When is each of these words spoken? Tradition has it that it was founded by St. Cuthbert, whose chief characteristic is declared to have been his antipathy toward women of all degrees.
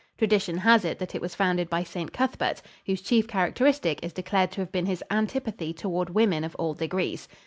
Tradition 0.17 0.57
has 0.57 0.83
it 0.83 0.97
that 0.97 1.13
it 1.13 1.21
was 1.21 1.35
founded 1.35 1.69
by 1.69 1.83
St. 1.83 2.11
Cuthbert, 2.11 2.63
whose 2.87 3.03
chief 3.03 3.27
characteristic 3.27 4.03
is 4.03 4.11
declared 4.13 4.49
to 4.53 4.61
have 4.61 4.71
been 4.71 4.87
his 4.87 5.03
antipathy 5.11 5.73
toward 5.73 6.09
women 6.09 6.43
of 6.43 6.55
all 6.55 6.73
degrees. 6.73 7.27